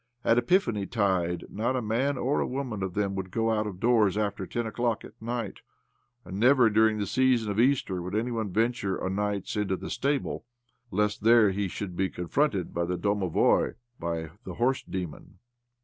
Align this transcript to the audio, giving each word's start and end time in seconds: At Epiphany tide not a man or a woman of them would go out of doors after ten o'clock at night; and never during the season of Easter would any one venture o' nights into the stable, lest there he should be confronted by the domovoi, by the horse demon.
At 0.23 0.39
Epiphany 0.39 0.87
tide 0.87 1.45
not 1.51 1.75
a 1.75 1.79
man 1.83 2.17
or 2.17 2.39
a 2.39 2.47
woman 2.47 2.81
of 2.81 2.95
them 2.95 3.13
would 3.13 3.29
go 3.29 3.51
out 3.51 3.67
of 3.67 3.79
doors 3.79 4.17
after 4.17 4.47
ten 4.47 4.65
o'clock 4.65 5.05
at 5.05 5.13
night; 5.21 5.57
and 6.25 6.39
never 6.39 6.71
during 6.71 6.97
the 6.97 7.05
season 7.05 7.51
of 7.51 7.59
Easter 7.59 8.01
would 8.01 8.15
any 8.15 8.31
one 8.31 8.51
venture 8.51 8.99
o' 9.03 9.09
nights 9.09 9.55
into 9.55 9.75
the 9.75 9.91
stable, 9.91 10.43
lest 10.89 11.21
there 11.21 11.51
he 11.51 11.67
should 11.67 11.95
be 11.95 12.09
confronted 12.09 12.73
by 12.73 12.85
the 12.85 12.97
domovoi, 12.97 13.75
by 13.99 14.31
the 14.43 14.55
horse 14.55 14.81
demon. 14.81 15.37